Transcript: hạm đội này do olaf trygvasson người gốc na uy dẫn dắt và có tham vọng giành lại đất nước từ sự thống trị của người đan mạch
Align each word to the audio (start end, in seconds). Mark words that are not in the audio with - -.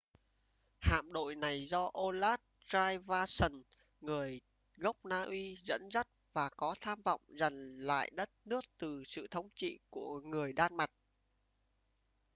hạm 0.79 1.11
đội 1.13 1.35
này 1.35 1.65
do 1.65 1.89
olaf 1.93 2.37
trygvasson 2.65 3.61
người 4.01 4.41
gốc 4.77 5.05
na 5.05 5.21
uy 5.23 5.55
dẫn 5.63 5.81
dắt 5.91 6.07
và 6.33 6.49
có 6.57 6.75
tham 6.81 7.01
vọng 7.01 7.21
giành 7.27 7.55
lại 7.77 8.09
đất 8.13 8.29
nước 8.45 8.65
từ 8.77 9.03
sự 9.03 9.27
thống 9.31 9.49
trị 9.55 9.79
của 9.89 10.19
người 10.23 10.53
đan 10.53 10.77
mạch 10.77 10.91